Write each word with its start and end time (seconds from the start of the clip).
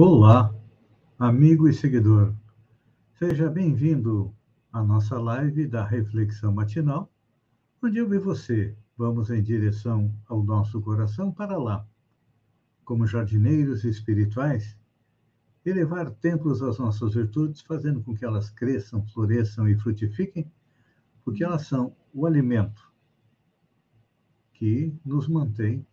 Olá, 0.00 0.54
amigo 1.18 1.66
e 1.66 1.74
seguidor. 1.74 2.32
Seja 3.18 3.50
bem-vindo 3.50 4.32
à 4.72 4.80
nossa 4.80 5.18
live 5.18 5.66
da 5.66 5.84
Reflexão 5.84 6.52
Matinal, 6.52 7.12
onde 7.82 7.98
eu 7.98 8.14
e 8.14 8.16
você 8.16 8.76
vamos 8.96 9.28
em 9.28 9.42
direção 9.42 10.14
ao 10.28 10.40
nosso 10.44 10.80
coração 10.80 11.32
para 11.32 11.58
lá, 11.58 11.84
como 12.84 13.08
jardineiros 13.08 13.82
espirituais, 13.82 14.78
elevar 15.66 16.12
templos 16.12 16.62
às 16.62 16.78
nossas 16.78 17.14
virtudes, 17.14 17.60
fazendo 17.62 18.00
com 18.00 18.14
que 18.14 18.24
elas 18.24 18.50
cresçam, 18.50 19.04
floresçam 19.08 19.68
e 19.68 19.76
frutifiquem, 19.76 20.48
porque 21.24 21.42
elas 21.42 21.66
são 21.66 21.92
o 22.14 22.24
alimento 22.24 22.88
que 24.52 24.96
nos 25.04 25.26
mantém 25.26 25.84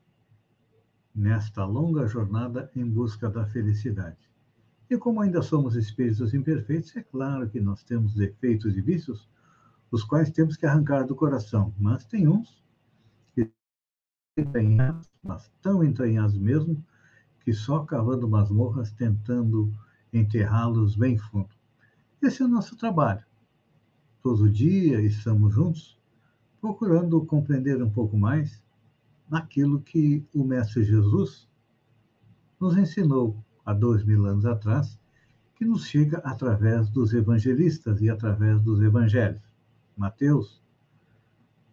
nesta 1.15 1.63
longa 1.63 2.05
jornada 2.07 2.69
em 2.75 2.85
busca 2.85 3.29
da 3.29 3.45
felicidade. 3.45 4.17
E 4.89 4.97
como 4.97 5.21
ainda 5.21 5.41
somos 5.41 5.75
espíritos 5.75 6.33
imperfeitos, 6.33 6.95
é 6.95 7.01
claro 7.01 7.49
que 7.49 7.59
nós 7.59 7.83
temos 7.83 8.13
defeitos 8.13 8.75
e 8.77 8.81
vícios, 8.81 9.27
os 9.89 10.03
quais 10.03 10.29
temos 10.29 10.57
que 10.57 10.65
arrancar 10.65 11.05
do 11.07 11.15
coração, 11.15 11.73
mas 11.79 12.05
tem 12.05 12.27
uns 12.27 12.61
que 13.33 13.49
entranhados, 14.37 15.09
mas 15.23 15.49
tão 15.61 15.83
entranhados 15.83 16.37
mesmo, 16.37 16.83
que 17.39 17.53
só 17.53 17.85
cavando 17.85 18.27
masmorras 18.27 18.91
tentando 18.91 19.71
enterrá-los 20.11 20.95
bem 20.95 21.17
fundo. 21.17 21.55
Esse 22.21 22.41
é 22.41 22.45
o 22.45 22.49
nosso 22.49 22.75
trabalho. 22.75 23.23
Todo 24.21 24.49
dia 24.49 25.01
estamos 25.01 25.53
juntos, 25.53 25.97
procurando 26.59 27.23
compreender 27.25 27.81
um 27.81 27.89
pouco 27.89 28.17
mais 28.17 28.64
naquilo 29.29 29.81
que 29.81 30.25
o 30.33 30.43
Mestre 30.43 30.83
Jesus 30.83 31.47
nos 32.59 32.77
ensinou 32.77 33.43
há 33.65 33.73
dois 33.73 34.03
mil 34.03 34.25
anos 34.25 34.45
atrás, 34.45 34.99
que 35.55 35.65
nos 35.65 35.85
chega 35.85 36.17
através 36.19 36.89
dos 36.89 37.13
evangelistas 37.13 38.01
e 38.01 38.09
através 38.09 38.61
dos 38.61 38.81
evangelhos. 38.81 39.41
Mateus, 39.97 40.61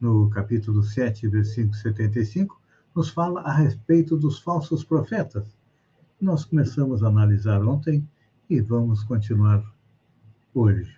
no 0.01 0.31
capítulo 0.31 0.83
7, 0.83 1.29
versículo 1.29 1.75
75, 1.75 2.61
nos 2.95 3.09
fala 3.09 3.41
a 3.43 3.53
respeito 3.53 4.17
dos 4.17 4.39
falsos 4.39 4.85
profetas. 4.85 5.57
Nós 6.21 6.45
começamos 6.45 7.03
a 7.03 7.09
analisar 7.09 7.65
ontem 7.65 8.09
e 8.49 8.61
vamos 8.61 9.03
continuar 9.03 9.65
hoje. 10.55 10.97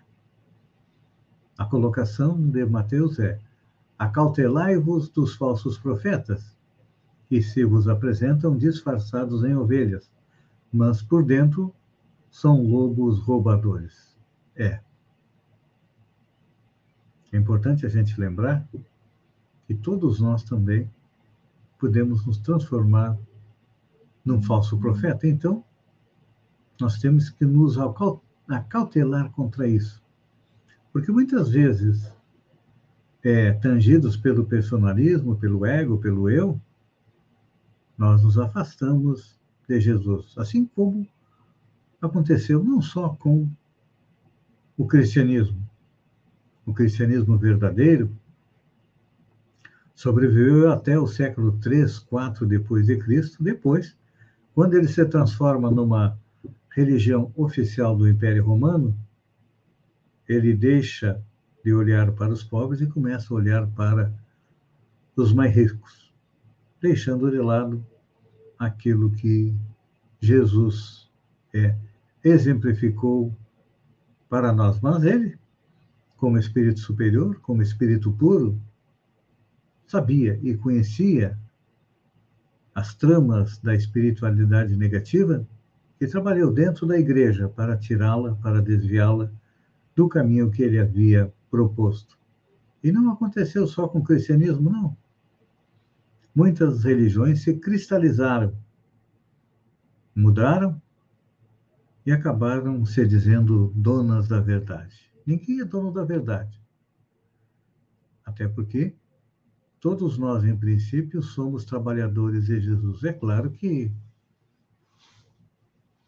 A 1.56 1.64
colocação 1.64 2.36
de 2.50 2.66
Mateus 2.66 3.18
é: 3.18 3.40
Acautelai-vos 4.04 5.08
dos 5.08 5.34
falsos 5.34 5.78
profetas, 5.78 6.54
que 7.26 7.40
se 7.40 7.64
vos 7.64 7.88
apresentam 7.88 8.54
disfarçados 8.54 9.42
em 9.44 9.56
ovelhas, 9.56 10.12
mas 10.70 11.00
por 11.00 11.24
dentro 11.24 11.74
são 12.30 12.62
lobos 12.62 13.18
roubadores. 13.20 14.14
É. 14.54 14.78
É 17.32 17.38
importante 17.38 17.86
a 17.86 17.88
gente 17.88 18.20
lembrar 18.20 18.68
que 19.66 19.74
todos 19.74 20.20
nós 20.20 20.44
também 20.44 20.90
podemos 21.78 22.26
nos 22.26 22.36
transformar 22.36 23.18
num 24.22 24.42
falso 24.42 24.76
profeta. 24.76 25.26
Então, 25.26 25.64
nós 26.78 26.98
temos 26.98 27.30
que 27.30 27.46
nos 27.46 27.78
acautelar 28.50 29.30
contra 29.30 29.66
isso. 29.66 30.04
Porque 30.92 31.10
muitas 31.10 31.48
vezes 31.48 32.12
é, 33.24 33.52
tangidos 33.52 34.18
pelo 34.18 34.44
personalismo, 34.44 35.34
pelo 35.34 35.64
ego, 35.64 35.96
pelo 35.96 36.28
eu, 36.28 36.60
nós 37.96 38.22
nos 38.22 38.38
afastamos 38.38 39.40
de 39.66 39.80
Jesus. 39.80 40.34
Assim 40.36 40.66
como 40.66 41.08
aconteceu 42.02 42.62
não 42.62 42.82
só 42.82 43.08
com 43.08 43.48
o 44.76 44.86
cristianismo. 44.86 45.58
O 46.66 46.74
cristianismo 46.74 47.38
verdadeiro 47.38 48.10
sobreviveu 49.94 50.70
até 50.70 50.98
o 50.98 51.06
século 51.06 51.52
3, 51.58 51.98
4 52.00 52.46
depois 52.46 52.86
de 52.86 52.98
Cristo. 52.98 53.42
Depois, 53.42 53.96
quando 54.54 54.74
ele 54.74 54.88
se 54.88 55.04
transforma 55.06 55.70
numa 55.70 56.18
religião 56.70 57.32
oficial 57.36 57.96
do 57.96 58.08
Império 58.08 58.44
Romano, 58.44 58.94
ele 60.28 60.52
deixa 60.52 61.22
de 61.64 61.72
olhar 61.72 62.12
para 62.12 62.32
os 62.32 62.42
pobres 62.42 62.80
e 62.82 62.86
começa 62.86 63.32
a 63.32 63.36
olhar 63.36 63.66
para 63.68 64.12
os 65.16 65.32
mais 65.32 65.54
ricos, 65.54 66.12
deixando 66.80 67.30
de 67.30 67.38
lado 67.38 67.84
aquilo 68.58 69.10
que 69.10 69.54
Jesus 70.20 71.10
é, 71.54 71.74
exemplificou 72.22 73.34
para 74.28 74.52
nós. 74.52 74.78
Mas 74.80 75.04
ele, 75.04 75.38
como 76.16 76.38
espírito 76.38 76.80
superior, 76.80 77.40
como 77.40 77.62
espírito 77.62 78.12
puro, 78.12 78.60
sabia 79.86 80.38
e 80.42 80.54
conhecia 80.56 81.38
as 82.74 82.94
tramas 82.94 83.58
da 83.58 83.74
espiritualidade 83.74 84.76
negativa 84.76 85.46
e 86.00 86.06
trabalhou 86.06 86.52
dentro 86.52 86.86
da 86.86 86.98
igreja 86.98 87.48
para 87.48 87.76
tirá-la, 87.76 88.34
para 88.34 88.60
desviá-la 88.60 89.30
do 89.94 90.08
caminho 90.08 90.50
que 90.50 90.62
ele 90.62 90.78
havia 90.78 91.32
proposto. 91.54 92.18
E 92.82 92.90
não 92.90 93.12
aconteceu 93.12 93.64
só 93.68 93.86
com 93.86 94.00
o 94.00 94.02
cristianismo, 94.02 94.68
não. 94.68 94.96
Muitas 96.34 96.82
religiões 96.82 97.42
se 97.42 97.54
cristalizaram, 97.54 98.58
mudaram 100.12 100.82
e 102.04 102.10
acabaram 102.10 102.84
se 102.84 103.06
dizendo 103.06 103.72
donas 103.72 104.26
da 104.26 104.40
verdade. 104.40 104.96
Ninguém 105.24 105.60
é 105.60 105.64
dono 105.64 105.92
da 105.92 106.04
verdade. 106.04 106.60
Até 108.26 108.48
porque 108.48 108.96
todos 109.80 110.18
nós, 110.18 110.42
em 110.44 110.56
princípio, 110.56 111.22
somos 111.22 111.64
trabalhadores 111.64 112.46
de 112.46 112.60
Jesus. 112.60 113.04
É 113.04 113.12
claro 113.12 113.52
que 113.52 113.92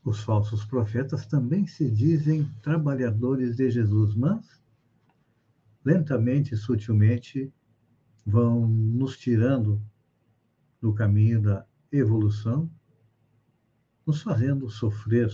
os 0.05 0.25
falsos 0.25 0.65
profetas 0.65 1.25
também 1.25 1.69
se 1.69 1.89
dizem 1.89 2.51
trabalhadores 2.63 3.55
de 3.55 3.71
Jesus, 3.71 4.13
mas 4.17 4.66
lentamente 5.87 6.53
e 6.53 6.57
sutilmente 6.57 7.53
vão 8.27 8.67
nos 8.67 9.17
tirando 9.17 9.81
do 10.81 10.93
caminho 10.93 11.41
da 11.41 11.65
evolução, 11.93 12.69
nos 14.05 14.21
fazendo 14.21 14.69
sofrer 14.69 15.31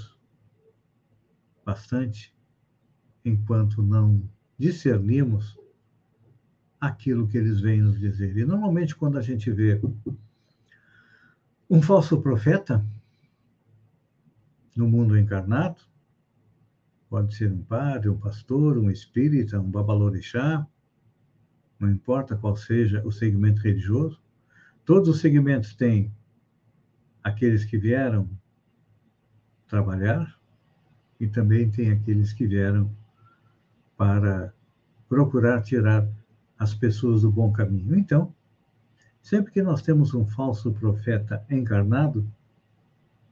bastante 1.64 2.36
enquanto 3.24 3.82
não 3.82 4.28
discernimos 4.58 5.58
aquilo 6.78 7.26
que 7.26 7.38
eles 7.38 7.58
vêm 7.58 7.80
nos 7.80 7.98
dizer. 7.98 8.36
E 8.36 8.44
normalmente 8.44 8.94
quando 8.94 9.16
a 9.16 9.22
gente 9.22 9.50
vê 9.50 9.80
um 11.70 11.80
falso 11.80 12.20
profeta 12.20 12.84
no 14.76 14.86
mundo 14.86 15.16
encarnado, 15.16 15.80
Pode 17.12 17.34
ser 17.34 17.52
um 17.52 17.62
padre, 17.62 18.08
um 18.08 18.16
pastor, 18.16 18.78
um 18.78 18.90
espírita, 18.90 19.60
um 19.60 19.70
babalorixá, 19.70 20.66
não 21.78 21.90
importa 21.90 22.34
qual 22.34 22.56
seja 22.56 23.06
o 23.06 23.12
segmento 23.12 23.60
religioso. 23.60 24.18
Todos 24.82 25.10
os 25.10 25.20
segmentos 25.20 25.74
têm 25.74 26.10
aqueles 27.22 27.66
que 27.66 27.76
vieram 27.76 28.30
trabalhar 29.68 30.40
e 31.20 31.26
também 31.26 31.70
tem 31.70 31.90
aqueles 31.90 32.32
que 32.32 32.46
vieram 32.46 32.90
para 33.94 34.54
procurar 35.06 35.60
tirar 35.60 36.08
as 36.58 36.72
pessoas 36.72 37.20
do 37.20 37.30
bom 37.30 37.52
caminho. 37.52 37.94
Então, 37.94 38.34
sempre 39.20 39.52
que 39.52 39.60
nós 39.60 39.82
temos 39.82 40.14
um 40.14 40.24
falso 40.24 40.72
profeta 40.72 41.44
encarnado, 41.50 42.26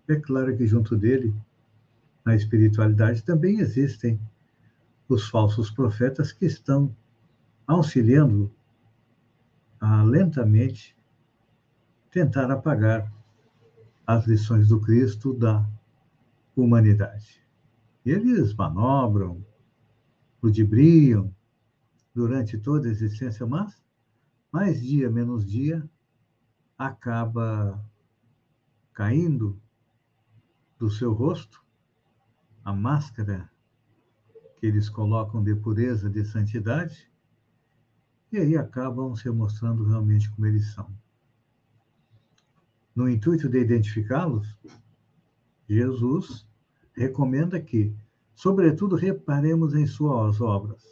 é 0.06 0.16
claro 0.16 0.54
que 0.54 0.66
junto 0.66 0.98
dele 0.98 1.34
na 2.24 2.34
espiritualidade 2.34 3.22
também 3.22 3.60
existem 3.60 4.20
os 5.08 5.28
falsos 5.28 5.70
profetas 5.70 6.32
que 6.32 6.46
estão 6.46 6.94
auxiliando 7.66 8.52
a 9.80 10.02
lentamente 10.02 10.96
tentar 12.10 12.50
apagar 12.50 13.10
as 14.06 14.26
lições 14.26 14.68
do 14.68 14.80
Cristo 14.80 15.32
da 15.32 15.68
humanidade. 16.54 17.40
Eles 18.04 18.52
manobram, 18.54 19.44
ludibriam 20.42 21.34
durante 22.14 22.58
toda 22.58 22.88
a 22.88 22.90
existência, 22.90 23.46
mas 23.46 23.82
mais 24.52 24.80
dia 24.80 25.10
menos 25.10 25.46
dia 25.46 25.88
acaba 26.76 27.82
caindo 28.92 29.60
do 30.78 30.90
seu 30.90 31.12
rosto 31.12 31.59
a 32.64 32.72
máscara 32.72 33.50
que 34.56 34.66
eles 34.66 34.88
colocam 34.88 35.42
de 35.42 35.54
pureza, 35.54 36.10
de 36.10 36.24
santidade, 36.24 37.10
e 38.30 38.38
aí 38.38 38.56
acabam 38.56 39.16
se 39.16 39.30
mostrando 39.30 39.84
realmente 39.84 40.30
como 40.30 40.46
eles 40.46 40.72
são. 40.72 40.88
No 42.94 43.08
intuito 43.08 43.48
de 43.48 43.60
identificá-los, 43.60 44.58
Jesus 45.68 46.46
recomenda 46.92 47.60
que, 47.60 47.94
sobretudo, 48.34 48.96
reparemos 48.96 49.74
em 49.74 49.86
suas 49.86 50.40
obras 50.40 50.84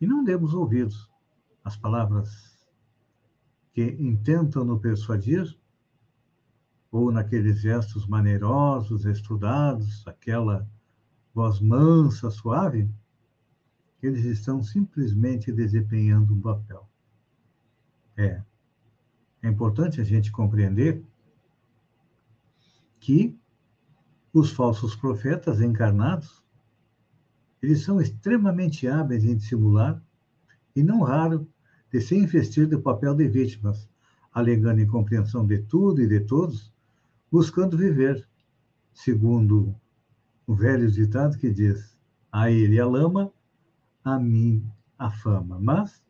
e 0.00 0.06
não 0.06 0.24
demos 0.24 0.52
ouvidos 0.52 1.08
às 1.64 1.76
palavras 1.76 2.58
que 3.72 3.82
intentam 4.00 4.64
nos 4.64 4.80
persuadir 4.80 5.56
ou 6.92 7.10
naqueles 7.10 7.58
gestos 7.58 8.06
maneirosos, 8.06 9.06
estudados, 9.06 10.06
aquela 10.06 10.68
voz 11.34 11.58
mansa, 11.58 12.30
suave, 12.30 12.88
eles 14.02 14.26
estão 14.26 14.62
simplesmente 14.62 15.50
desempenhando 15.50 16.34
um 16.34 16.40
papel. 16.40 16.86
É. 18.14 18.42
É 19.42 19.48
importante 19.48 20.02
a 20.02 20.04
gente 20.04 20.30
compreender 20.30 21.02
que 23.00 23.36
os 24.32 24.52
falsos 24.52 24.94
profetas 24.94 25.62
encarnados, 25.62 26.42
eles 27.62 27.82
são 27.82 28.00
extremamente 28.00 28.86
hábeis 28.86 29.24
em 29.24 29.36
dissimular 29.36 30.02
e 30.76 30.82
não 30.82 31.00
raro 31.00 31.48
de 31.90 32.00
se 32.00 32.16
investir 32.16 32.68
do 32.68 32.80
papel 32.80 33.14
de 33.14 33.28
vítimas, 33.28 33.88
alegando 34.32 34.80
incompreensão 34.80 35.46
de 35.46 35.58
tudo 35.58 36.02
e 36.02 36.06
de 36.06 36.20
todos, 36.20 36.71
buscando 37.32 37.78
viver, 37.78 38.28
segundo 38.92 39.74
o 40.46 40.54
velho 40.54 40.90
ditado 40.90 41.38
que 41.38 41.50
diz: 41.50 41.96
a 42.30 42.50
ele 42.50 42.78
a 42.78 42.86
lama, 42.86 43.32
a 44.04 44.18
mim 44.18 44.62
a 44.98 45.10
fama. 45.10 45.58
Mas 45.58 46.04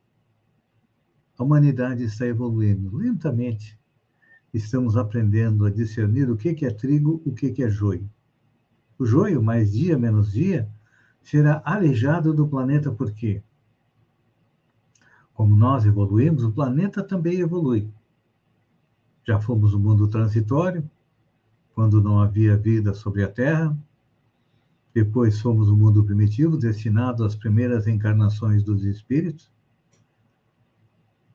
a 1.39 1.45
humanidade 1.45 2.03
está 2.03 2.27
evoluindo 2.27 2.97
lentamente. 2.97 3.79
Estamos 4.53 4.97
aprendendo 4.97 5.65
a 5.65 5.71
discernir 5.71 6.29
o 6.29 6.37
que 6.37 6.67
é 6.67 6.71
trigo, 6.71 7.23
o 7.25 7.33
que 7.33 7.63
é 7.63 7.71
joio. 7.71 8.11
O 8.99 9.07
joio, 9.07 9.41
mais 9.41 9.73
dia 9.73 9.97
menos 9.97 10.33
dia, 10.33 10.69
será 11.23 11.63
alejado 11.65 12.35
do 12.35 12.49
planeta 12.49 12.91
por 12.91 13.13
quê? 13.13 13.43
Como 15.33 15.57
nós 15.57 15.87
evoluímos, 15.87 16.45
o 16.45 16.53
planeta 16.53 17.03
também 17.03 17.41
evolui. 17.41 17.89
Já 19.25 19.41
fomos 19.41 19.73
o 19.73 19.79
mundo 19.79 20.07
transitório, 20.09 20.89
quando 21.75 22.03
não 22.03 22.21
havia 22.21 22.57
vida 22.57 22.95
sobre 22.95 23.23
a 23.23 23.29
Terra, 23.29 23.77
depois 24.95 25.41
fomos 25.41 25.69
o 25.69 25.77
mundo 25.77 26.05
primitivo, 26.05 26.57
destinado 26.57 27.25
às 27.25 27.35
primeiras 27.35 27.87
encarnações 27.87 28.63
dos 28.63 28.85
espíritos. 28.85 29.51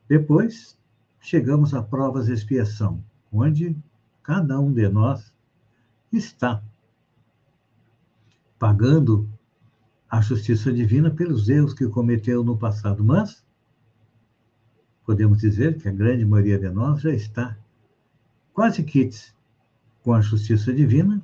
Depois, 0.07 0.77
chegamos 1.19 1.73
a 1.73 1.81
provas 1.81 2.27
de 2.27 2.33
expiação, 2.33 3.03
onde 3.31 3.75
cada 4.21 4.59
um 4.59 4.71
de 4.71 4.87
nós 4.87 5.33
está 6.11 6.63
pagando 8.59 9.27
a 10.09 10.21
justiça 10.21 10.71
divina 10.71 11.11
pelos 11.11 11.49
erros 11.49 11.73
que 11.73 11.87
cometeu 11.87 12.43
no 12.43 12.57
passado. 12.57 13.03
Mas, 13.03 13.43
podemos 15.05 15.39
dizer 15.39 15.81
que 15.81 15.89
a 15.89 15.91
grande 15.91 16.25
maioria 16.25 16.59
de 16.59 16.69
nós 16.69 17.01
já 17.01 17.11
está 17.11 17.57
quase 18.53 18.83
quites 18.83 19.35
com 20.07 20.13
a 20.13 20.21
justiça 20.21 20.73
divina 20.73 21.21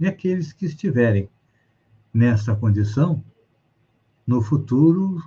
e 0.00 0.06
aqueles 0.06 0.54
que 0.54 0.64
estiverem 0.64 1.28
nesta 2.14 2.56
condição, 2.56 3.22
no 4.26 4.40
futuro 4.40 5.22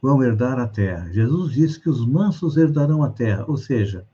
vão 0.00 0.22
herdar 0.22 0.56
a 0.56 0.68
terra. 0.68 1.12
Jesus 1.12 1.54
disse 1.54 1.80
que 1.80 1.90
os 1.90 2.06
mansos 2.06 2.56
herdarão 2.56 3.02
a 3.02 3.10
terra, 3.10 3.44
ou 3.48 3.56
seja, 3.56 4.06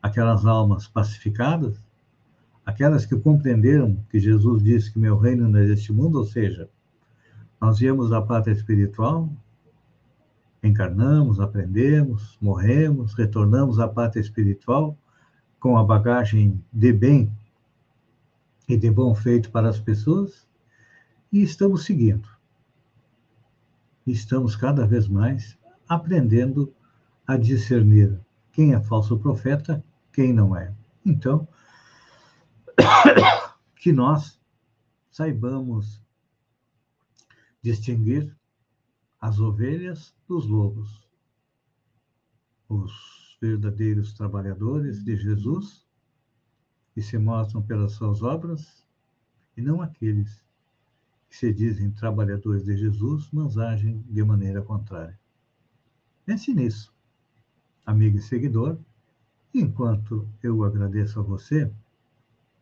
aquelas 0.00 0.46
almas 0.46 0.86
pacificadas, 0.86 1.82
aquelas 2.64 3.04
que 3.04 3.16
compreenderam 3.16 3.98
que 4.08 4.20
Jesus 4.20 4.62
disse 4.62 4.92
que 4.92 4.98
meu 5.00 5.18
reino 5.18 5.48
não 5.48 5.58
é 5.58 5.66
deste 5.66 5.92
mundo, 5.92 6.18
ou 6.18 6.24
seja, 6.24 6.70
nós 7.60 7.80
viemos 7.80 8.10
da 8.10 8.22
pátria 8.22 8.52
espiritual, 8.52 9.28
encarnamos, 10.62 11.40
aprendemos, 11.40 12.38
morremos, 12.40 13.14
retornamos 13.14 13.80
à 13.80 13.88
pátria 13.88 14.20
espiritual 14.20 14.96
com 15.64 15.78
a 15.78 15.82
bagagem 15.82 16.62
de 16.70 16.92
bem 16.92 17.34
e 18.68 18.76
de 18.76 18.90
bom 18.90 19.14
feito 19.14 19.50
para 19.50 19.66
as 19.66 19.80
pessoas 19.80 20.46
e 21.32 21.42
estamos 21.42 21.86
seguindo. 21.86 22.28
Estamos 24.06 24.56
cada 24.56 24.86
vez 24.86 25.08
mais 25.08 25.56
aprendendo 25.88 26.70
a 27.26 27.38
discernir 27.38 28.20
quem 28.52 28.74
é 28.74 28.80
falso 28.82 29.18
profeta, 29.18 29.82
quem 30.12 30.34
não 30.34 30.54
é. 30.54 30.70
Então, 31.02 31.48
que 33.74 33.90
nós 33.90 34.38
saibamos 35.10 35.98
distinguir 37.62 38.36
as 39.18 39.38
ovelhas 39.38 40.14
dos 40.28 40.46
lobos, 40.46 41.08
os 42.68 43.23
verdadeiros 43.44 44.14
trabalhadores 44.14 45.04
de 45.04 45.16
Jesus, 45.16 45.84
que 46.94 47.02
se 47.02 47.18
mostram 47.18 47.60
pelas 47.60 47.92
suas 47.92 48.22
obras, 48.22 48.82
e 49.54 49.60
não 49.60 49.82
aqueles 49.82 50.42
que 51.28 51.36
se 51.36 51.52
dizem 51.52 51.90
trabalhadores 51.90 52.64
de 52.64 52.74
Jesus, 52.74 53.28
mas 53.30 53.58
agem 53.58 54.02
de 54.08 54.24
maneira 54.24 54.62
contrária. 54.62 55.18
Pense 56.24 56.54
nisso, 56.54 56.90
amigo 57.84 58.16
e 58.16 58.22
seguidor, 58.22 58.78
enquanto 59.52 60.26
eu 60.42 60.64
agradeço 60.64 61.20
a 61.20 61.22
você 61.22 61.70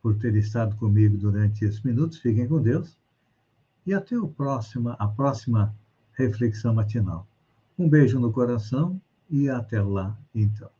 por 0.02 0.18
ter 0.18 0.34
estado 0.34 0.74
comigo 0.76 1.16
durante 1.16 1.64
esses 1.64 1.80
minutos, 1.82 2.18
fiquem 2.18 2.48
com 2.48 2.60
Deus 2.60 2.98
e 3.86 3.94
até 3.94 4.18
o 4.18 4.26
próximo, 4.26 4.96
a 4.98 5.06
próxima 5.06 5.72
reflexão 6.12 6.74
matinal. 6.74 7.28
Um 7.78 7.88
beijo 7.88 8.18
no 8.18 8.32
coração 8.32 9.00
e 9.32 9.48
até 9.48 9.80
lá, 9.82 10.16
então. 10.34 10.70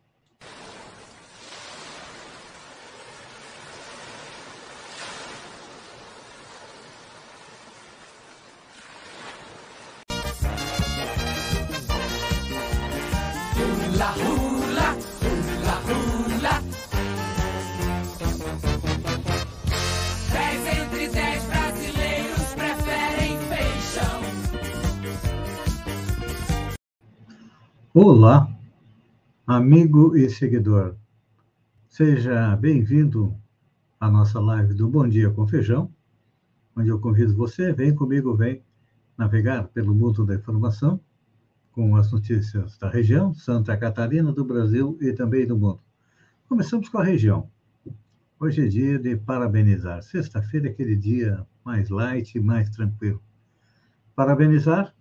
Olá, 28.05 28.53
amigo 29.47 30.17
e 30.17 30.29
seguidor. 30.29 30.97
Seja 31.89 32.57
bem-vindo 32.57 33.33
à 34.01 34.11
nossa 34.11 34.41
live 34.41 34.75
do 34.75 34.89
Bom 34.89 35.09
Dia 35.09 35.31
com 35.31 35.47
Feijão, 35.47 35.89
onde 36.77 36.89
eu 36.89 36.99
convido 36.99 37.33
você, 37.37 37.73
vem 37.73 37.95
comigo, 37.95 38.35
vem 38.35 38.61
navegar 39.17 39.69
pelo 39.69 39.95
mundo 39.95 40.27
da 40.27 40.35
informação 40.35 40.99
com 41.71 41.95
as 41.95 42.11
notícias 42.11 42.77
da 42.77 42.91
região, 42.91 43.33
Santa 43.35 43.77
Catarina, 43.77 44.33
do 44.33 44.45
Brasil 44.45 44.99
e 45.01 45.13
também 45.13 45.47
do 45.47 45.57
mundo. 45.57 45.79
Começamos 46.49 46.89
com 46.89 46.99
a 46.99 47.05
região. 47.05 47.49
Hoje 48.41 48.65
é 48.65 48.69
dia 48.69 48.99
de 48.99 49.15
parabenizar. 49.15 50.03
Sexta-feira 50.03 50.67
é 50.67 50.71
aquele 50.73 50.97
dia 50.97 51.47
mais 51.65 51.89
light, 51.89 52.41
mais 52.41 52.69
tranquilo. 52.69 53.23
Parabenizar 54.17 54.93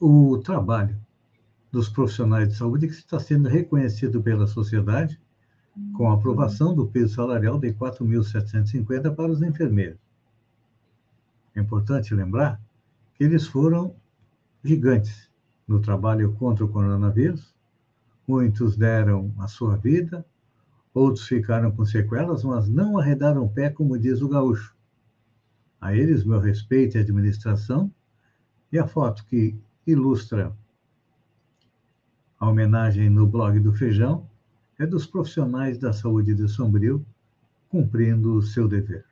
o 0.00 0.36
trabalho 0.38 1.00
dos 1.72 1.88
profissionais 1.88 2.48
de 2.48 2.54
saúde 2.54 2.86
que 2.86 2.92
está 2.92 3.18
sendo 3.18 3.48
reconhecido 3.48 4.22
pela 4.22 4.46
sociedade 4.46 5.18
com 5.94 6.10
a 6.10 6.14
aprovação 6.14 6.74
do 6.74 6.86
peso 6.86 7.14
salarial 7.14 7.58
de 7.58 7.72
4.750 7.72 9.14
para 9.14 9.32
os 9.32 9.42
enfermeiros. 9.42 9.98
É 11.56 11.60
importante 11.60 12.14
lembrar 12.14 12.60
que 13.14 13.24
eles 13.24 13.46
foram 13.46 13.96
gigantes 14.62 15.30
no 15.66 15.80
trabalho 15.80 16.34
contra 16.34 16.64
o 16.64 16.68
coronavírus. 16.68 17.54
Muitos 18.28 18.76
deram 18.76 19.34
a 19.38 19.48
sua 19.48 19.76
vida, 19.76 20.24
Outros 20.94 21.26
ficaram 21.26 21.70
com 21.70 21.84
sequelas, 21.86 22.44
mas 22.44 22.68
não 22.68 22.98
arredaram 22.98 23.44
o 23.44 23.48
pé, 23.48 23.70
como 23.70 23.98
diz 23.98 24.20
o 24.20 24.28
gaúcho. 24.28 24.76
A 25.80 25.96
eles, 25.96 26.24
meu 26.24 26.38
respeito 26.38 26.96
e 26.96 27.00
administração, 27.00 27.90
e 28.70 28.78
a 28.78 28.86
foto 28.86 29.24
que 29.24 29.58
ilustra 29.86 30.54
a 32.42 32.48
homenagem 32.48 33.08
no 33.08 33.24
blog 33.24 33.60
do 33.60 33.72
Feijão 33.72 34.28
é 34.76 34.84
dos 34.84 35.06
profissionais 35.06 35.78
da 35.78 35.92
saúde 35.92 36.34
de 36.34 36.48
Sombrio 36.48 37.06
cumprindo 37.68 38.34
o 38.34 38.42
seu 38.42 38.66
dever. 38.66 39.06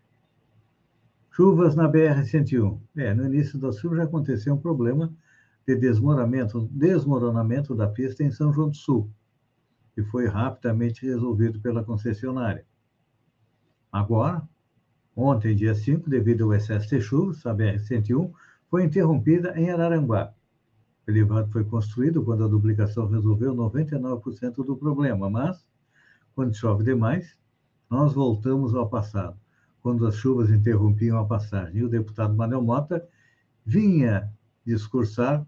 Chuvas 1.31 1.77
na 1.77 1.89
BR-101. 1.89 2.81
É, 2.97 3.15
no 3.15 3.25
início 3.25 3.57
da 3.57 3.71
chuva 3.71 3.99
já 3.99 4.03
aconteceu 4.03 4.55
um 4.55 4.59
problema 4.59 5.15
de 5.65 5.77
desmoronamento, 5.77 6.69
desmoronamento 6.73 7.73
da 7.73 7.87
pista 7.87 8.25
em 8.25 8.33
São 8.33 8.53
João 8.53 8.71
do 8.71 8.77
Sul, 8.77 9.09
que 9.95 10.03
foi 10.03 10.27
rapidamente 10.27 11.07
resolvido 11.07 11.61
pela 11.61 11.85
concessionária. 11.85 12.67
Agora, 13.93 14.43
ontem, 15.15 15.55
dia 15.55 15.77
5, 15.77 16.11
devido 16.11 16.47
ao 16.47 16.55
excesso 16.55 16.89
de 16.89 17.01
chuvas, 17.01 17.47
a 17.47 17.55
BR-101 17.55 18.33
foi 18.69 18.83
interrompida 18.83 19.57
em 19.57 19.71
Araranguá. 19.71 20.35
Elevado 21.11 21.51
foi 21.51 21.65
construído 21.65 22.23
quando 22.25 22.45
a 22.45 22.49
duplicação 22.49 23.07
resolveu 23.07 23.55
99% 23.55 24.65
do 24.65 24.77
problema, 24.77 25.29
mas, 25.29 25.67
quando 26.35 26.55
chove 26.55 26.85
demais, 26.85 27.37
nós 27.91 28.15
voltamos 28.15 28.75
ao 28.75 28.89
passado 28.89 29.37
quando 29.81 30.07
as 30.07 30.17
chuvas 30.17 30.51
interrompiam 30.51 31.19
a 31.19 31.25
passagem. 31.25 31.79
E 31.79 31.85
o 31.85 31.89
deputado 31.89 32.35
Manuel 32.35 32.63
Mota 32.63 33.07
vinha 33.65 34.31
discursar 34.65 35.47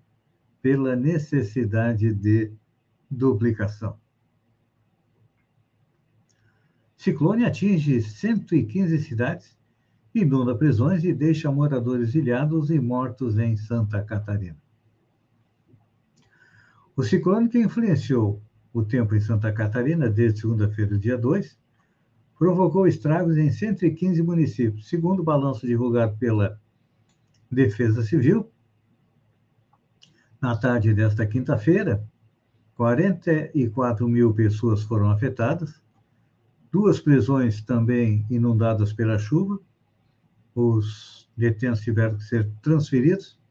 pela 0.61 0.97
necessidade 0.97 2.14
de 2.14 2.52
duplicação. 3.11 3.99
Ciclone 6.97 7.45
atinge 7.45 8.00
115 8.00 8.99
cidades, 8.99 9.59
inunda 10.14 10.57
prisões 10.57 11.02
e 11.02 11.12
deixa 11.12 11.50
moradores 11.50 12.14
ilhados 12.14 12.71
e 12.71 12.78
mortos 12.78 13.38
em 13.38 13.57
Santa 13.57 14.02
Catarina. 14.02 14.62
O 17.02 17.04
ciclone 17.04 17.49
que 17.49 17.59
influenciou 17.59 18.40
o 18.73 18.85
tempo 18.85 19.16
em 19.16 19.21
Santa 19.21 19.52
Catarina 19.52 20.09
desde 20.09 20.42
segunda-feira, 20.42 20.97
dia 20.97 21.18
2, 21.18 21.59
provocou 22.38 22.87
estragos 22.87 23.37
em 23.37 23.50
115 23.50 24.23
municípios. 24.23 24.88
Segundo 24.88 25.18
o 25.18 25.25
balanço 25.25 25.66
divulgado 25.66 26.16
pela 26.16 26.61
Defesa 27.50 28.04
Civil, 28.04 28.49
na 30.40 30.56
tarde 30.56 30.94
desta 30.94 31.26
quinta-feira, 31.26 32.09
44 32.76 34.09
mil 34.09 34.32
pessoas 34.32 34.85
foram 34.85 35.11
afetadas, 35.11 35.82
duas 36.71 37.00
prisões 37.00 37.61
também 37.62 38.25
inundadas 38.30 38.92
pela 38.92 39.18
chuva, 39.18 39.59
os 40.54 41.28
detentos 41.37 41.80
tiveram 41.80 42.16
que 42.16 42.23
ser 42.23 42.49
transferidos, 42.62 43.41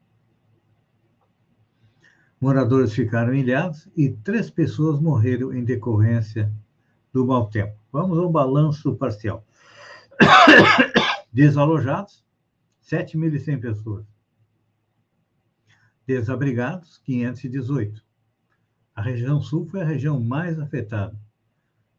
moradores 2.42 2.92
ficaram 2.92 3.32
ilhados 3.32 3.88
e 3.96 4.10
três 4.10 4.50
pessoas 4.50 4.98
morreram 4.98 5.54
em 5.54 5.64
decorrência 5.64 6.52
do 7.12 7.24
mau 7.24 7.48
tempo. 7.48 7.78
Vamos 7.92 8.18
ao 8.18 8.28
balanço 8.28 8.96
parcial. 8.96 9.46
Desalojados, 11.32 12.24
7.100 12.82 13.60
pessoas. 13.60 14.04
Desabrigados, 16.04 16.98
518. 17.04 18.04
A 18.96 19.02
região 19.02 19.40
sul 19.40 19.64
foi 19.66 19.80
a 19.80 19.84
região 19.84 20.20
mais 20.20 20.58
afetada. 20.58 21.16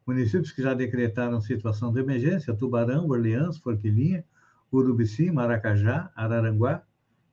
Municípios 0.06 0.52
que 0.52 0.62
já 0.62 0.74
decretaram 0.74 1.40
situação 1.40 1.94
de 1.94 2.02
emergência: 2.02 2.54
Tubarão, 2.54 3.08
Orleans, 3.08 3.60
Forquilinha, 3.60 4.26
Urubici, 4.74 5.32
Maracajá, 5.32 6.12
Araranguá, 6.14 6.84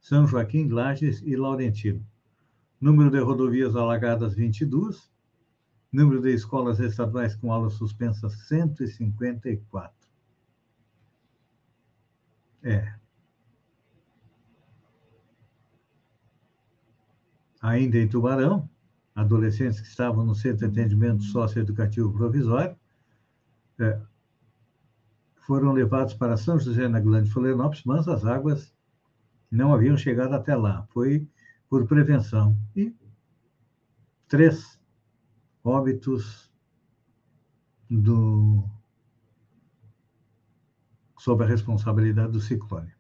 São 0.01 0.29
Joaquim, 0.29 0.69
Lages 0.69 1.21
e 1.23 1.35
Laurentino. 1.35 2.07
Número 2.81 3.11
de 3.11 3.21
rodovias 3.21 3.77
alagadas, 3.77 4.35
22. 4.35 5.11
Número 5.93 6.23
de 6.23 6.33
escolas 6.33 6.81
estaduais 6.81 7.35
com 7.37 7.53
aulas 7.53 7.75
suspensas, 7.75 8.33
154. 8.49 10.09
É. 12.63 12.95
Ainda 17.61 17.99
em 17.99 18.09
Tubarão, 18.09 18.69
adolescentes 19.15 19.81
que 19.81 19.89
estavam 19.89 20.25
no 20.25 20.35
Centro 20.35 20.59
de 20.59 20.81
Atendimento 20.81 21.23
Socioeducativo 21.25 22.13
Provisório 22.13 22.77
é, 23.79 24.01
foram 25.47 25.73
levados 25.73 26.15
para 26.15 26.37
São 26.37 26.59
José 26.59 26.89
na 26.89 27.01
Grande 27.01 27.31
Florianópolis, 27.31 27.83
mas 27.85 28.09
as 28.09 28.25
águas 28.25 28.75
não 29.51 29.75
haviam 29.75 29.97
chegado 29.97 30.33
até 30.35 30.55
lá. 30.55 30.87
Foi 30.91 31.27
por 31.71 31.87
prevenção. 31.87 32.59
E 32.75 32.93
três 34.27 34.79
óbitos 35.63 36.51
do 37.89 38.69
sob 41.19 41.45
a 41.45 41.47
responsabilidade 41.47 42.33
do 42.33 42.41
ciclone. 42.41 42.93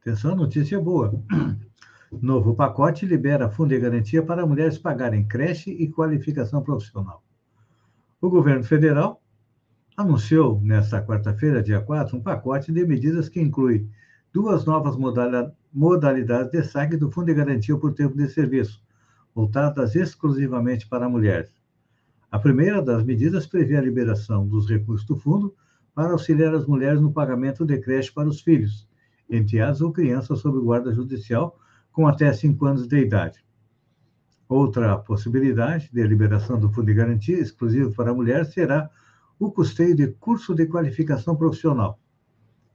Atenção, 0.00 0.34
notícia 0.34 0.80
boa. 0.80 1.12
Novo 2.22 2.54
pacote 2.54 3.04
libera 3.04 3.50
fundo 3.50 3.70
de 3.70 3.80
garantia 3.80 4.22
para 4.22 4.46
mulheres 4.46 4.78
pagarem 4.78 5.26
creche 5.26 5.70
e 5.70 5.90
qualificação 5.90 6.62
profissional. 6.62 7.24
O 8.20 8.30
governo 8.30 8.62
federal 8.62 9.20
anunciou 9.96 10.60
nesta 10.60 11.04
quarta-feira, 11.04 11.62
dia 11.62 11.80
4, 11.80 12.16
um 12.16 12.22
pacote 12.22 12.72
de 12.72 12.86
medidas 12.86 13.28
que 13.28 13.40
inclui 13.40 13.88
duas 14.34 14.64
novas 14.64 14.96
modalidades 15.72 16.50
de 16.50 16.64
saque 16.64 16.96
do 16.96 17.08
Fundo 17.08 17.26
de 17.26 17.34
Garantia 17.34 17.78
por 17.78 17.94
Tempo 17.94 18.16
de 18.16 18.28
Serviço, 18.28 18.82
voltadas 19.32 19.94
exclusivamente 19.94 20.88
para 20.88 21.08
mulheres. 21.08 21.54
A 22.32 22.40
primeira 22.40 22.82
das 22.82 23.04
medidas 23.04 23.46
prevê 23.46 23.76
a 23.76 23.80
liberação 23.80 24.44
dos 24.44 24.68
recursos 24.68 25.06
do 25.06 25.16
fundo 25.16 25.54
para 25.94 26.10
auxiliar 26.10 26.52
as 26.52 26.66
mulheres 26.66 27.00
no 27.00 27.12
pagamento 27.12 27.64
de 27.64 27.78
creche 27.78 28.12
para 28.12 28.28
os 28.28 28.40
filhos, 28.40 28.88
enteados 29.30 29.80
ou 29.80 29.92
crianças 29.92 30.40
sob 30.40 30.58
guarda 30.58 30.92
judicial 30.92 31.56
com 31.92 32.08
até 32.08 32.32
5 32.32 32.66
anos 32.66 32.88
de 32.88 32.98
idade. 32.98 33.38
Outra 34.48 34.98
possibilidade 34.98 35.88
de 35.92 36.04
liberação 36.04 36.58
do 36.58 36.72
Fundo 36.72 36.86
de 36.86 36.94
Garantia 36.94 37.38
exclusivo 37.38 37.94
para 37.94 38.12
mulheres 38.12 38.52
será 38.52 38.90
o 39.38 39.52
custeio 39.52 39.94
de 39.94 40.08
curso 40.08 40.56
de 40.56 40.66
qualificação 40.66 41.36
profissional, 41.36 42.00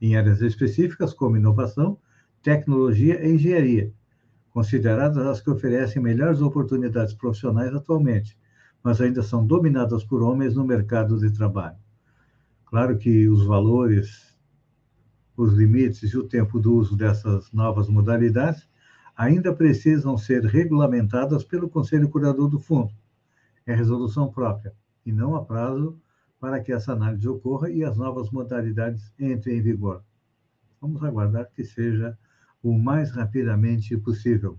em 0.00 0.16
áreas 0.16 0.40
específicas 0.40 1.12
como 1.12 1.36
inovação, 1.36 1.98
tecnologia 2.42 3.24
e 3.24 3.34
engenharia, 3.34 3.92
consideradas 4.50 5.26
as 5.26 5.40
que 5.40 5.50
oferecem 5.50 6.02
melhores 6.02 6.40
oportunidades 6.40 7.14
profissionais 7.14 7.74
atualmente, 7.74 8.36
mas 8.82 9.00
ainda 9.00 9.22
são 9.22 9.46
dominadas 9.46 10.02
por 10.04 10.22
homens 10.22 10.54
no 10.54 10.64
mercado 10.64 11.18
de 11.18 11.30
trabalho. 11.30 11.76
Claro 12.64 12.96
que 12.96 13.28
os 13.28 13.44
valores, 13.44 14.34
os 15.36 15.52
limites 15.52 16.12
e 16.12 16.16
o 16.16 16.26
tempo 16.26 16.58
do 16.58 16.74
uso 16.74 16.96
dessas 16.96 17.52
novas 17.52 17.88
modalidades 17.88 18.68
ainda 19.16 19.54
precisam 19.54 20.16
ser 20.16 20.44
regulamentadas 20.44 21.44
pelo 21.44 21.68
Conselho 21.68 22.08
Curador 22.08 22.48
do 22.48 22.58
Fundo. 22.58 22.94
É 23.66 23.74
resolução 23.74 24.30
própria, 24.30 24.72
e 25.04 25.12
não 25.12 25.34
há 25.34 25.44
prazo 25.44 25.98
para 26.40 26.60
que 26.60 26.72
essa 26.72 26.94
análise 26.94 27.28
ocorra 27.28 27.70
e 27.70 27.84
as 27.84 27.98
novas 27.98 28.30
modalidades 28.30 29.12
entrem 29.18 29.58
em 29.58 29.62
vigor. 29.62 30.02
Vamos 30.80 31.04
aguardar 31.04 31.50
que 31.54 31.62
seja 31.62 32.18
o 32.62 32.76
mais 32.76 33.10
rapidamente 33.10 33.96
possível. 33.98 34.58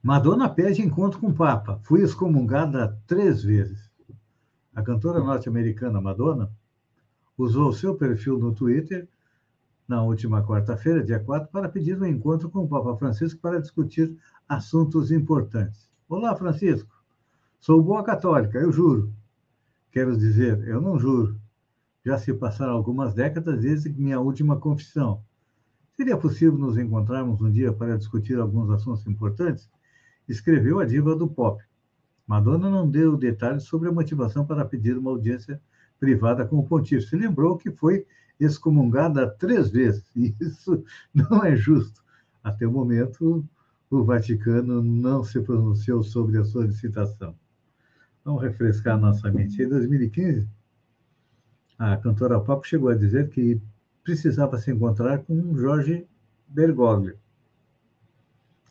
Madonna 0.00 0.48
pede 0.48 0.82
encontro 0.82 1.18
com 1.18 1.28
o 1.28 1.34
Papa. 1.34 1.80
Fui 1.82 2.00
excomungada 2.00 2.96
três 3.08 3.42
vezes. 3.42 3.90
A 4.72 4.80
cantora 4.82 5.18
norte-americana 5.18 6.00
Madonna 6.00 6.48
usou 7.36 7.72
seu 7.72 7.96
perfil 7.96 8.38
no 8.38 8.54
Twitter 8.54 9.08
na 9.88 10.02
última 10.02 10.44
quarta-feira, 10.44 11.02
dia 11.02 11.18
4, 11.18 11.48
para 11.50 11.68
pedir 11.68 12.00
um 12.00 12.06
encontro 12.06 12.48
com 12.48 12.60
o 12.64 12.68
Papa 12.68 12.96
Francisco 12.96 13.40
para 13.40 13.60
discutir 13.60 14.16
assuntos 14.48 15.10
importantes. 15.10 15.88
Olá, 16.08 16.34
Francisco. 16.36 16.94
Sou 17.60 17.82
boa 17.82 18.04
católica, 18.04 18.58
eu 18.58 18.70
juro. 18.72 19.12
Quero 19.96 20.14
dizer, 20.14 20.62
eu 20.68 20.78
não 20.78 20.98
juro. 20.98 21.40
Já 22.04 22.18
se 22.18 22.30
passaram 22.34 22.74
algumas 22.74 23.14
décadas 23.14 23.58
desde 23.58 23.88
minha 23.88 24.20
última 24.20 24.60
confissão. 24.60 25.24
Seria 25.96 26.18
possível 26.18 26.58
nos 26.58 26.76
encontrarmos 26.76 27.40
um 27.40 27.50
dia 27.50 27.72
para 27.72 27.96
discutir 27.96 28.38
alguns 28.38 28.68
assuntos 28.68 29.06
importantes? 29.06 29.70
escreveu 30.28 30.80
a 30.80 30.84
diva 30.84 31.16
do 31.16 31.26
pop. 31.26 31.64
Madonna 32.26 32.68
não 32.68 32.86
deu 32.86 33.16
detalhes 33.16 33.62
sobre 33.62 33.88
a 33.88 33.92
motivação 33.92 34.44
para 34.44 34.66
pedir 34.66 34.98
uma 34.98 35.12
audiência 35.12 35.58
privada 35.98 36.44
com 36.44 36.58
o 36.58 36.66
pontífice. 36.66 37.16
Lembrou 37.16 37.56
que 37.56 37.70
foi 37.70 38.04
excomungada 38.38 39.26
três 39.26 39.70
vezes. 39.70 40.04
Isso 40.14 40.84
não 41.14 41.42
é 41.42 41.56
justo. 41.56 42.04
Até 42.44 42.66
o 42.66 42.70
momento, 42.70 43.42
o 43.90 44.04
Vaticano 44.04 44.82
não 44.82 45.24
se 45.24 45.40
pronunciou 45.40 46.02
sobre 46.02 46.36
a 46.36 46.44
solicitação. 46.44 47.34
Vamos 48.26 48.42
refrescar 48.42 48.98
nossa 48.98 49.30
mente. 49.30 49.62
Em 49.62 49.68
2015, 49.68 50.48
a 51.78 51.96
cantora 51.96 52.40
pop 52.40 52.66
chegou 52.66 52.88
a 52.88 52.94
dizer 52.96 53.28
que 53.30 53.62
precisava 54.02 54.58
se 54.58 54.72
encontrar 54.72 55.20
com 55.20 55.56
Jorge 55.56 56.08
Bergoglio, 56.48 57.16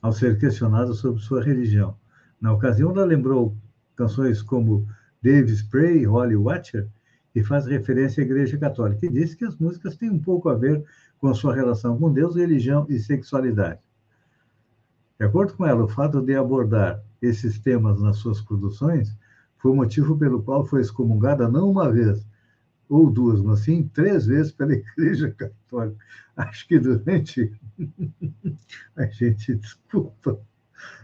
ao 0.02 0.12
ser 0.12 0.38
questionado 0.38 0.94
sobre 0.94 1.22
sua 1.22 1.42
religião. 1.42 1.96
Na 2.42 2.52
ocasião, 2.52 2.92
ela 2.92 3.06
lembrou 3.06 3.56
canções 3.96 4.42
como 4.42 4.86
Davis 5.24 5.64
Pray 5.64 6.04
Holly 6.04 6.36
Watcher, 6.36 6.90
e 7.34 7.42
faz 7.42 7.66
referência 7.66 8.22
à 8.22 8.26
Igreja 8.26 8.58
Católica, 8.58 9.06
e 9.06 9.10
disse 9.10 9.38
que 9.38 9.46
as 9.46 9.56
músicas 9.56 9.96
têm 9.96 10.10
um 10.10 10.20
pouco 10.20 10.50
a 10.50 10.56
ver 10.56 10.84
com 11.18 11.28
a 11.30 11.34
sua 11.34 11.56
relação 11.56 11.98
com 11.98 12.12
Deus, 12.12 12.36
religião 12.36 12.86
e 12.90 13.00
sexualidade. 13.00 13.80
De 15.18 15.26
acordo 15.26 15.54
com 15.54 15.66
ela, 15.66 15.86
o 15.86 15.88
fato 15.88 16.22
de 16.22 16.36
abordar 16.36 17.02
esses 17.22 17.58
temas 17.58 18.02
nas 18.02 18.18
suas 18.18 18.42
produções 18.42 19.16
foi 19.66 19.72
o 19.72 19.76
motivo 19.78 20.16
pelo 20.16 20.44
qual 20.44 20.64
foi 20.64 20.82
excomungada 20.82 21.50
não 21.50 21.72
uma 21.72 21.92
vez 21.92 22.24
ou 22.88 23.10
duas, 23.10 23.42
mas 23.42 23.62
sim 23.62 23.90
três 23.92 24.28
vezes 24.28 24.52
pela 24.52 24.74
Igreja 24.74 25.32
Católica. 25.32 25.98
Acho 26.38 26.68
que 26.68 26.78
durante. 26.78 27.52
a 28.96 29.06
gente, 29.08 29.56
desculpa. 29.56 30.40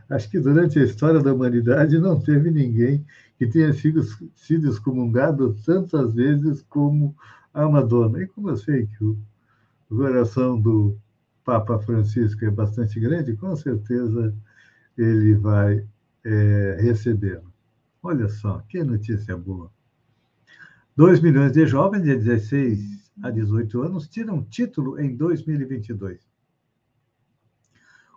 Acho 0.08 0.30
que 0.30 0.40
durante 0.40 0.78
a 0.78 0.84
história 0.84 1.20
da 1.20 1.34
humanidade 1.34 1.98
não 1.98 2.22
teve 2.22 2.52
ninguém 2.52 3.04
que 3.36 3.48
tenha 3.48 3.74
sido, 3.74 4.04
sido 4.36 4.70
excomungado 4.70 5.58
tantas 5.66 6.14
vezes 6.14 6.62
como 6.70 7.16
a 7.52 7.68
Madonna. 7.68 8.22
E 8.22 8.28
como 8.28 8.52
eu 8.52 8.58
sei 8.58 8.86
que 8.86 9.04
o, 9.04 9.18
coração 9.90 10.62
do 10.62 10.96
Papa 11.44 11.80
Francisco 11.80 12.46
é 12.46 12.52
bastante 12.52 13.00
grande, 13.00 13.36
com 13.36 13.56
certeza 13.56 14.36
ele 14.96 15.34
vai 15.34 15.84
é, 16.24 16.78
recebê-lo. 16.80 17.51
Olha 18.04 18.28
só, 18.28 18.64
que 18.68 18.84
notícia 18.84 19.38
boa. 19.38 19.72
2 20.96 21.22
milhões 21.22 21.52
de 21.52 21.68
jovens 21.68 22.02
de 22.02 22.16
16 22.16 23.12
a 23.22 23.30
18 23.30 23.80
anos 23.84 24.08
tiram 24.08 24.44
título 24.44 25.00
em 25.00 25.16
2022. 25.16 26.20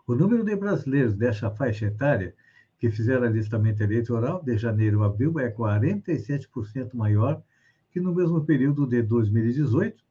O 0.06 0.14
número 0.14 0.42
de 0.42 0.56
brasileiros 0.56 1.14
dessa 1.14 1.50
faixa 1.50 1.84
etária 1.84 2.34
que 2.78 2.90
fizeram 2.90 3.26
alistamento 3.26 3.82
eleitoral 3.82 4.42
de 4.42 4.56
janeiro 4.56 5.02
a 5.02 5.06
abril 5.06 5.38
é 5.38 5.50
47% 5.50 6.94
maior 6.94 7.42
que 7.90 8.00
no 8.00 8.14
mesmo 8.14 8.42
período 8.42 8.86
de 8.86 9.02
2018 9.02 10.02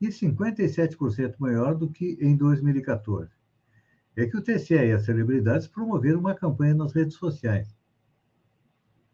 e 0.00 0.08
57% 0.08 1.34
maior 1.40 1.74
do 1.74 1.90
que 1.90 2.16
em 2.20 2.36
2014. 2.36 3.32
É 4.14 4.26
que 4.26 4.36
o 4.36 4.42
TCE 4.42 4.74
e 4.74 4.92
as 4.92 5.04
celebridades 5.04 5.66
promoveram 5.66 6.20
uma 6.20 6.36
campanha 6.36 6.74
nas 6.74 6.92
redes 6.92 7.16
sociais 7.16 7.77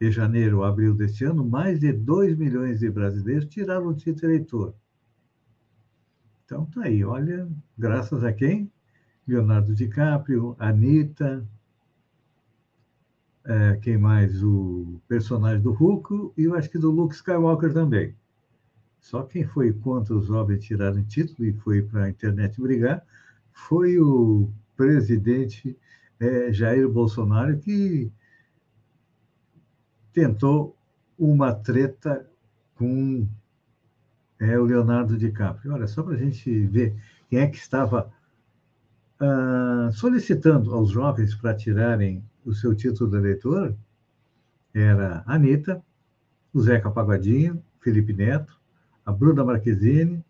de 0.05 0.11
janeiro 0.11 0.63
a 0.63 0.69
abril 0.69 0.95
deste 0.95 1.25
ano, 1.25 1.45
mais 1.45 1.81
de 1.81 1.93
2 1.93 2.37
milhões 2.37 2.81
de 2.81 2.91
brasileiros 2.91 3.47
tiraram 3.47 3.89
o 3.89 3.95
título 3.95 4.33
eleitor. 4.33 4.75
Então, 6.45 6.67
tá 6.67 6.83
aí, 6.83 7.03
olha, 7.03 7.49
graças 7.77 8.23
a 8.23 8.33
quem? 8.33 8.71
Leonardo 9.27 9.75
DiCaprio, 9.75 10.55
Anitta, 10.59 11.47
é, 13.47 13.77
quem 13.77 13.97
mais? 13.97 14.43
O 14.43 15.01
personagem 15.09 15.63
do 15.63 15.73
Hulk 15.73 16.33
e 16.37 16.45
eu 16.45 16.55
acho 16.55 16.69
que 16.71 16.79
do 16.79 16.91
Luke 16.91 17.15
Skywalker 17.15 17.73
também. 17.73 18.15
Só 19.01 19.23
quem 19.23 19.45
foi 19.45 19.73
contra 19.73 20.15
os 20.15 20.27
jovens 20.27 20.65
tiraram 20.65 21.03
título 21.05 21.47
e 21.49 21.53
foi 21.53 21.83
para 21.83 22.05
a 22.05 22.11
internet 22.11 22.61
brigar 22.61 23.05
foi 23.53 23.99
o 23.99 24.51
presidente 24.77 25.77
é, 26.19 26.53
Jair 26.53 26.89
Bolsonaro, 26.89 27.59
que 27.59 28.11
tentou 30.15 30.77
uma 31.19 31.53
treta 31.53 32.27
com 32.77 33.27
é, 34.41 34.59
o 34.59 34.65
Leonardo 34.65 35.19
DiCaprio. 35.19 35.75
Olha, 35.75 35.87
só 35.87 36.03
para 36.03 36.15
a 36.15 36.19
gente 36.19 36.67
ver 36.67 36.95
quem 37.29 37.41
é 37.41 37.47
que 37.49 37.57
estava 37.57 38.11
ah, 39.21 39.91
solicitando 39.93 40.73
aos 40.73 40.91
jovens 40.91 41.35
para 41.35 41.55
tirarem 41.55 42.25
o 42.47 42.55
seu 42.55 42.75
título 42.75 43.11
de 43.11 43.17
eleitor, 43.17 43.75
era 44.73 45.25
a 45.27 45.35
Anitta, 45.35 45.83
o 46.53 46.61
Zeca 46.61 46.91
Pagodinho, 46.91 47.63
Felipe 47.81 48.13
Neto, 48.13 48.59
a 49.05 49.13
Bruna 49.13 49.45
Marquezine 49.45 50.25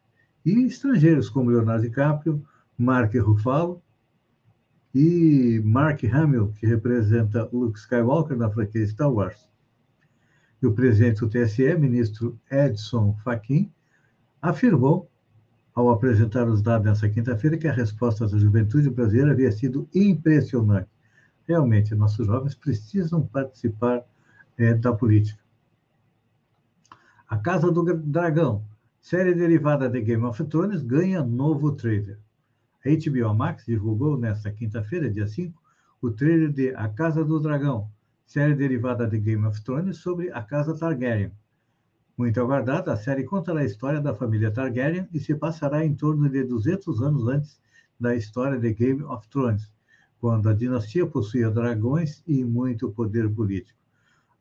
e 0.45 0.65
estrangeiros 0.65 1.29
como 1.29 1.51
Leonardo 1.51 1.83
DiCaprio, 1.83 2.45
Mark 2.77 3.15
Ruffalo 3.15 3.83
e 4.95 5.61
Mark 5.65 6.03
Hamill, 6.05 6.53
que 6.59 6.67
representa 6.67 7.49
Luke 7.53 7.79
Skywalker 7.79 8.37
na 8.37 8.51
franquia 8.51 8.87
Star 8.87 9.13
Wars 9.13 9.54
e 10.65 10.67
o 10.67 10.73
presidente 10.73 11.21
do 11.21 11.29
TSE, 11.29 11.77
ministro 11.77 12.39
Edson 12.51 13.15
Fachin, 13.23 13.71
afirmou, 14.41 15.11
ao 15.75 15.91
apresentar 15.91 16.49
os 16.49 16.63
dados 16.63 16.87
nessa 16.87 17.09
quinta-feira, 17.09 17.59
que 17.59 17.69
a 17.69 17.73
resposta 17.73 18.27
da 18.27 18.39
juventude 18.39 18.89
brasileira 18.89 19.33
havia 19.33 19.53
sido 19.53 19.87
impressionante. 19.95 20.89
Realmente, 21.47 21.95
nossos 21.95 22.27
jovens 22.27 22.55
precisam 22.55 23.27
participar 23.27 24.03
é, 24.57 24.73
da 24.73 24.93
política. 24.95 25.43
A 27.29 27.37
Casa 27.37 27.71
do 27.71 27.83
Dragão, 27.83 28.65
série 29.01 29.35
derivada 29.35 29.89
de 29.89 30.01
Game 30.01 30.25
of 30.25 30.43
Thrones, 30.45 30.83
ganha 30.83 31.23
novo 31.23 31.73
trailer. 31.73 32.19
A 32.87 32.89
HBO 32.89 33.35
Max 33.35 33.67
divulgou 33.67 34.17
nesta 34.17 34.51
quinta-feira, 34.51 35.11
dia 35.11 35.27
5, 35.27 35.61
o 36.01 36.11
trailer 36.11 36.53
de 36.53 36.75
A 36.75 36.89
Casa 36.89 37.25
do 37.25 37.41
Dragão, 37.41 37.91
série 38.25 38.55
derivada 38.55 39.07
de 39.07 39.19
Game 39.19 39.47
of 39.47 39.63
Thrones 39.63 39.99
sobre 39.99 40.31
a 40.33 40.43
casa 40.43 40.77
Targaryen. 40.77 41.33
Muito 42.17 42.41
aguardada, 42.41 42.93
a 42.93 42.97
série 42.97 43.25
contará 43.25 43.61
a 43.61 43.65
história 43.65 44.01
da 44.01 44.15
família 44.15 44.51
Targaryen 44.51 45.09
e 45.13 45.19
se 45.19 45.35
passará 45.35 45.85
em 45.85 45.95
torno 45.95 46.29
de 46.29 46.45
200 46.45 47.03
anos 47.03 47.27
antes 47.29 47.61
da 47.99 48.15
história 48.15 48.59
de 48.59 48.73
Game 48.73 49.03
of 49.03 49.29
Thrones, 49.29 49.73
quando 50.19 50.49
a 50.49 50.55
dinastia 50.55 51.07
possuía 51.07 51.51
dragões 51.51 52.23
e 52.27 52.45
muito 52.45 52.91
poder 52.91 53.29
político. 53.29 53.79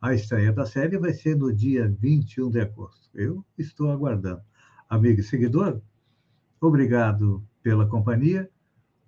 A 0.01 0.13
estreia 0.13 0.51
da 0.51 0.65
série 0.65 0.97
vai 0.97 1.13
ser 1.13 1.35
no 1.35 1.53
dia 1.53 1.87
21 1.87 2.51
de 2.51 2.61
agosto. 2.61 3.09
Eu 3.13 3.43
estou 3.57 3.89
aguardando. 3.89 4.41
Amigo 4.89 5.21
e 5.21 5.23
seguidor, 5.23 5.81
obrigado 6.59 7.43
pela 7.61 7.87
companhia. 7.87 8.49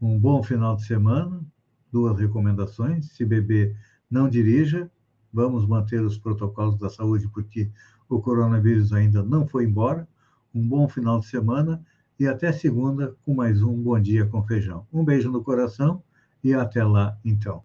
Um 0.02 0.20
bom 0.20 0.42
final 0.42 0.76
de 0.76 0.86
semana. 0.86 1.46
Duas 1.92 2.20
recomendações: 2.20 3.12
se 3.12 3.26
beber 3.26 3.78
não 4.10 4.30
dirija, 4.30 4.90
vamos 5.32 5.66
manter 5.66 6.02
os 6.02 6.18
protocolos 6.18 6.78
da 6.78 6.90
saúde, 6.90 7.28
porque 7.30 7.70
o 8.08 8.22
coronavírus 8.22 8.94
ainda 8.94 9.24
não 9.24 9.48
foi 9.48 9.66
embora. 9.66 10.08
Um 10.54 10.68
bom 10.68 10.88
final 10.88 11.20
de 11.20 11.28
semana 11.28 11.84
e 12.20 12.28
até 12.28 12.52
segunda 12.52 13.16
com 13.26 13.34
mais 13.34 13.62
um 13.62 13.82
Bom 13.82 14.00
Dia 14.00 14.26
com 14.26 14.44
Feijão. 14.44 14.88
Um 14.92 15.04
beijo 15.04 15.30
no 15.30 15.44
coração 15.44 16.02
e 16.44 16.54
até 16.54 16.84
lá, 16.84 17.18
então. 17.26 17.62